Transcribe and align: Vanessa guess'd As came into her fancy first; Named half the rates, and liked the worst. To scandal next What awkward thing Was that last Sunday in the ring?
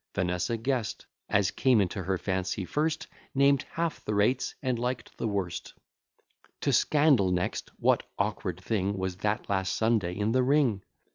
Vanessa 0.15 0.57
guess'd 0.57 1.05
As 1.29 1.51
came 1.51 1.79
into 1.79 2.01
her 2.01 2.17
fancy 2.17 2.65
first; 2.65 3.05
Named 3.35 3.63
half 3.73 4.03
the 4.03 4.15
rates, 4.15 4.55
and 4.63 4.79
liked 4.79 5.15
the 5.19 5.27
worst. 5.27 5.73
To 6.61 6.73
scandal 6.73 7.29
next 7.29 7.69
What 7.79 8.01
awkward 8.17 8.59
thing 8.59 8.97
Was 8.97 9.17
that 9.17 9.47
last 9.47 9.75
Sunday 9.75 10.15
in 10.17 10.31
the 10.31 10.41
ring? 10.41 10.81